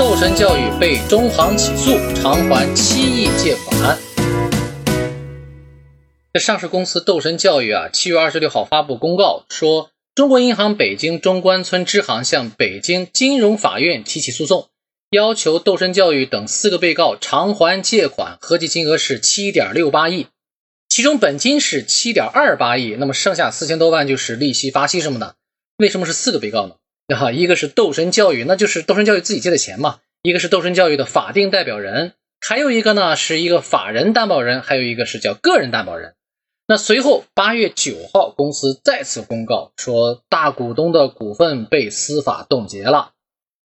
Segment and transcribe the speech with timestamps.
[0.00, 3.98] 斗神教育被中行起诉，偿还七亿借款。
[6.32, 14.70] 这上市公司斗神教育啊，七月二十六号发布公告说，中国银行北京中关村支行向北京金融法院提起诉讼，
[15.10, 20.28] 要求斗神教育等四个被告偿还借款，合计金额是七点六八亿，
[20.88, 25.34] 其中本金是七点二八亿，那么剩下四千多万就是利息、罚息什么的。
[25.76, 26.76] 为什么是四个被告呢？
[27.16, 36.14] 哈，一个是斗神教育，那就是斗神教育自己借的钱嘛；一个是斗神教育的法定代表人，还有一个呢是一个法人担保人，还有一个是叫个人担保人。
[36.66, 43.12] 那随后八月九号，公司再次公告说，大股东的股份被司法冻结了。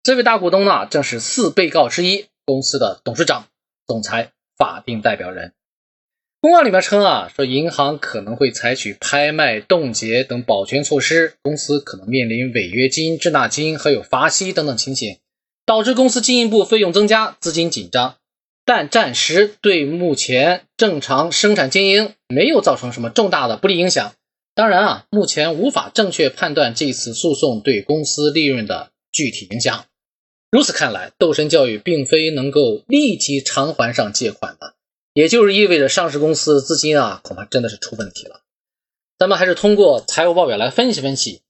[0.03, 3.47] 这位大股东呢，正是四被告之一公司的董事长、
[3.87, 5.53] 总裁、法定代表人。
[6.41, 15.19] 公告里面称啊，说银行可能会采取拍卖、冻结等保全措施，公司可能面临违约金、滞纳金还有罚息等等情形，
[15.67, 18.19] 导致公司经营部费用增加、资金紧张，
[18.65, 24.13] 但暂时对目前正常生产经营没有造成什么重大的不利影响。
[24.55, 29.87] 当然啊，目前无法正确判断这次诉讼对公司利润的具体影响。
[30.53, 34.77] 如此看来，斗神教育并非能够立即偿还上借款的。
[35.19, 38.43] 也就是意味着上市公司资金啊，恐怕真的是出问题了。
[39.19, 41.43] 咱们还是通过财务报表来分析分析，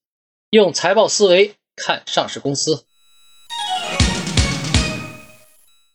[0.49, 2.87] 用财报思维看上市公司。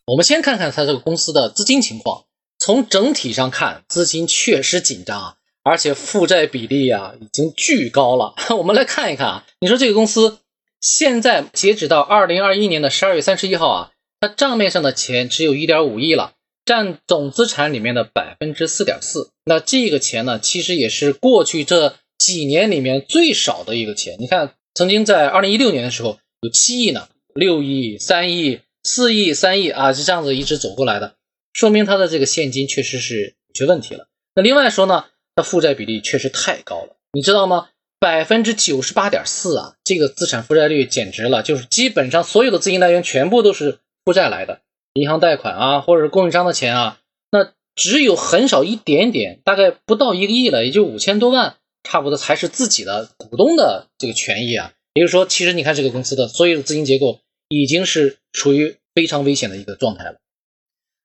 [0.06, 2.26] 我们先看看它这个公司的资金情况。
[2.60, 8.36] 从整体上看，资金确实紧张啊，而且负债比例啊已经巨高了。
[8.56, 10.38] 我们来看一看啊，你说这个公司
[10.80, 16.34] 现在截止到二零二一年的十二月三十一号啊，它账面上的钱只有一点五亿了。
[16.66, 24.16] 占总资产里面的百分之四点四，那这个钱呢，其实也是过去这几年里面最少的一个钱。
[24.20, 31.16] 你看，曾经在二零一六年的时候有七亿呢，六亿、三亿、四亿、三亿啊，是这样子一直走过来的，
[31.52, 34.08] 说明它的这个现金确实是有些问题了。
[34.36, 35.06] 那另外说呢，
[35.36, 37.70] 它负债比例确实太高了，你知道吗？
[38.00, 44.62] 百分之九十八点四啊，这个资产负债率简直了，就是基本上所有的资金来源全部都是负债来的。
[44.94, 47.00] 银行贷款啊，或者是供应商的钱啊，
[47.32, 54.74] 那只有很少一点点，大概不到一个亿了，也就五千多万，差不多才是自己的股东的这个权益啊。
[54.94, 60.18] 也就是说，其实你看这个公司的所有的资金结构已经是处于非常危险的一个状态了。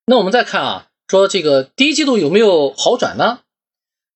[0.05, 3.41] 那我们再看啊，说这个第一季度有没有好转呢？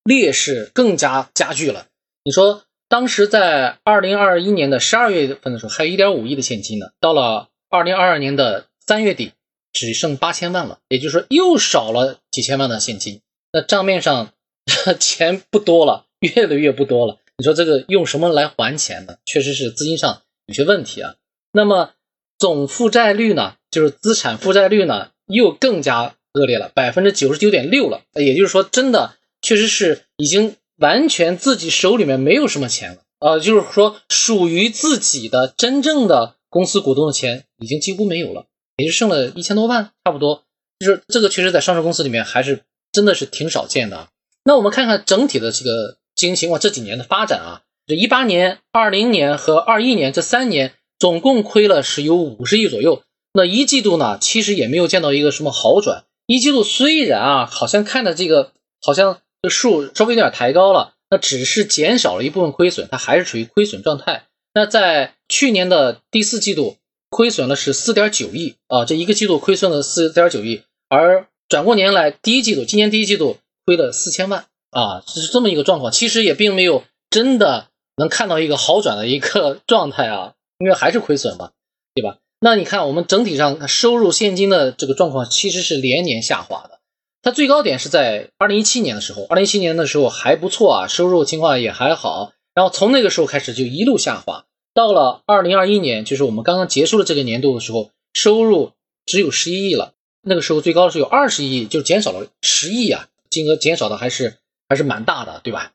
[0.04, 1.86] 劣势更加加剧了。
[2.24, 9.32] 你说当时在二零二一年的十二月份的时候，还有一点五亿的现金呢，到了二零二二年的三月底。
[9.72, 13.20] 只剩八千万了，也就是说又少了几千万的现金，
[13.52, 14.32] 那账面上
[15.00, 17.18] 钱不多了，越来越不多了。
[17.38, 19.16] 你说这个用什么来还钱呢？
[19.24, 21.14] 确实是资金上有些问题啊。
[21.52, 21.92] 那么
[22.38, 28.02] 总负债率呢，就是资产负债率呢，又更加恶劣了，百分之九十九点六了。
[28.14, 38.46] 也就是说，真的确实是已经完全自己手里面没有什么钱了啊，就是说属于自己的真正的公司股东的钱已经几乎没有了。
[38.82, 40.42] 也就剩了一千多万，差不多，
[40.80, 44.08] 就是这个确实在上市公司里面还是真的是挺少见的。
[44.42, 53.04] 那我们看看整体的这个经营情况，这几年的发展啊，这一八年、二零年和二一年这三年总共亏了是有五十亿左右。
[53.32, 56.02] 那一季度呢，其实也没有见到一个什么好转。
[56.26, 58.50] 一季度虽然啊，好像看的这个
[58.80, 64.24] 好像这数稍微有点抬高了，那只是减少了一部分亏损，它还是处于亏损状态。
[64.52, 66.78] 那在去年的第四季度。
[67.12, 73.36] 亏损了是四点九亿啊，这一个季度亏损了四点九亿，而转过年来第一季度，今年第一季度
[73.66, 75.92] 亏了四千万啊，是这么一个状况。
[75.92, 77.66] 其实也并没有真的
[77.98, 81.50] 能看到一个好转的一个 状态啊，因为还是亏损嘛，
[81.94, 82.16] 对吧？
[82.40, 86.80] 那你看我们整体上收入现金的这个状况其实是连年下滑的，
[87.20, 94.46] 它最高点是在二零一七年的时候，二零一七年的时候还不错啊，收入情况也还好，然后从那个时候开始就一路下滑。
[94.74, 98.72] 到了二零二一年，就是我们刚刚结束了这个年度的时候，收入
[99.06, 99.94] 只有十一亿了。
[100.22, 104.38] 那个时候最高的时候有二十亿，就减少了十亿啊，金额减少的还是
[104.68, 105.72] 还是蛮大的，对吧？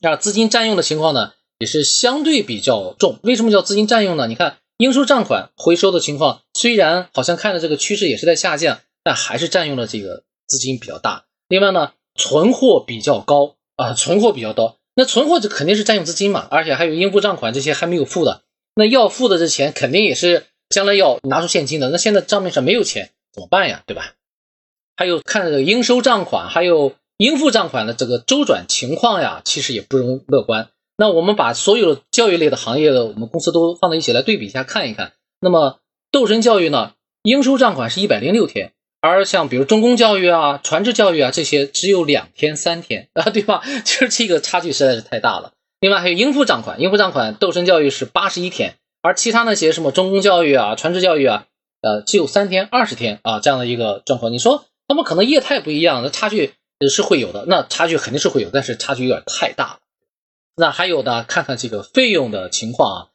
[0.00, 3.18] 那资金占用的情况呢，也是相对比较重。
[3.22, 4.26] 为什么叫资金占用呢？
[4.26, 11.24] 你看应收账款回收的情况，虽然好像看着这个趋势也是在下降，但还是占用了这个资金比较大。
[11.48, 14.76] 另外呢，存货比较高啊，存货比较高。
[14.94, 18.42] 那存货就肯定是占用资金嘛，而且还有应付账款这些还没有付的，
[18.74, 21.90] 那要付的这钱肯定也是将来要拿出现金的。
[21.90, 23.82] 那现在账面上没有钱怎么办呀？
[23.86, 24.12] 对吧？
[24.96, 30.68] 还有看这个应收账款，还有应付账款的这个周转情况呀，其实也不容乐观。
[30.96, 35.12] 那我们把所有的教育类的行业的我们公司都放在一起来对比一下看一看。
[35.40, 35.80] 那么
[36.12, 36.92] 斗神教育呢，
[37.24, 38.72] 应收账款是一百零六天，
[39.06, 43.60] 而像比如中公教育啊、传智教育啊这些只有两天、三天啊，对吧？
[43.84, 45.52] 其实这个差距实在是太大了。
[45.78, 51.44] 另外还有应付账款，应付账款斗身教育是八十一天，而其他那些什么中公教育啊、传智教育啊，
[51.82, 54.32] 呃，只有三天、二十天啊这样的一个状况。
[54.32, 56.54] 你说他们可能业态不一样，那差距
[56.88, 59.78] 是会有的，那差距肯定是会有，但是差距有点太大了。
[60.56, 63.08] 那还有呢，看看这个费用的情况啊，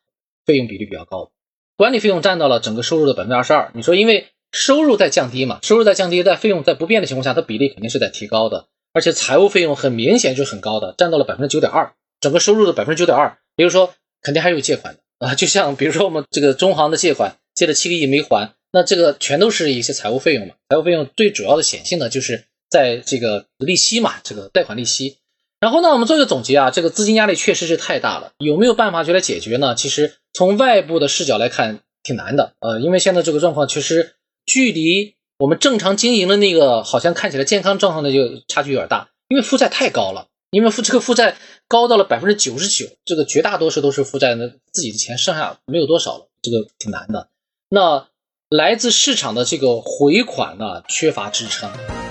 [0.45, 1.31] 费用比例比较高，
[1.75, 3.71] 管理费用占到了整个收入的百分之二十二。
[3.74, 13.38] 你说，因为收入在降低嘛，收入在降低，在费用在不变的情况下，它比例肯定是在提高的，而且财务费用很明显就是很高的，占到了百分之九点二，整个收入的百分之九点二。
[13.56, 25.18] 比如说，肯定还有借款的啊，就像比如说我们这个中行的借款借了七个亿没还，那这个全都是一些财务费用嘛，财务费用最主要的显性呢就是在这个利息嘛，这个贷款利息。
[25.60, 29.75] 然后呢，我们做一个总结啊，这个资金压力确实是太大了，有没有办法去来解决呢？
[29.75, 34.13] 其实从外部的视角来看，挺难的，呃，因为现在这个状况确实
[34.50, 41.36] 距离我们正常经营的那个好像看起来健康状况的就差距有点大，因为负债太高了，因为负这个负债
[41.68, 47.30] 高到了百分之九十九，这个绝大多数都是负债，那自己的钱剩下没有多少了，这个挺难的。
[47.69, 48.07] 那
[48.50, 51.69] 来自市场的这个回款呢，缺乏支撑，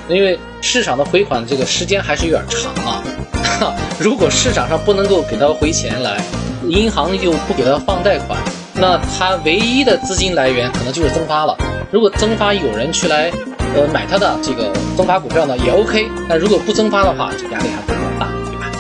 [0.09, 3.03] 因为市场的回款这个时间还是有点长啊。
[3.99, 6.25] 如果市场上不能够给他回钱来，
[6.69, 8.41] 银行又不给他放贷款，
[8.81, 11.57] 那他唯一的资金来源可能就是增发了。
[11.91, 13.31] 如果增发有人去来，
[13.75, 16.07] 呃，买他的这个增发股票呢，也 OK。
[16.29, 18.71] 那如果不增发的话，这压力还会比较大，对吧？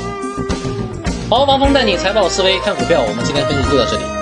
[1.28, 4.17] 好，王峰带你财报思维看股票，我们今天分析就到这里。